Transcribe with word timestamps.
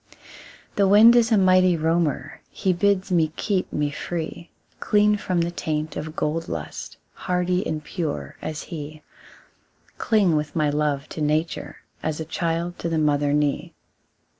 The 0.77 0.87
wind 0.87 1.15
is 1.15 1.31
a 1.31 1.37
mighty 1.37 1.77
roamer; 1.77 2.41
He 2.49 2.73
bids 2.73 3.11
me 3.11 3.31
keep 3.35 3.71
me 3.71 3.91
free, 3.91 4.49
Clean 4.79 5.15
from 5.15 5.41
the 5.41 5.51
taint 5.51 5.95
of 5.95 6.05
the 6.05 6.11
gold 6.11 6.47
lust, 6.49 6.97
Hardy 7.13 7.63
and 7.67 7.83
pure 7.83 8.35
as 8.41 8.63
he; 8.63 9.03
Cling 9.99 10.35
with 10.35 10.55
my 10.55 10.71
love 10.71 11.07
to 11.09 11.21
nature, 11.21 11.81
As 12.01 12.19
a 12.19 12.25
child 12.25 12.79
to 12.79 12.89
the 12.89 12.97
mother 12.97 13.31
knee. 13.31 13.75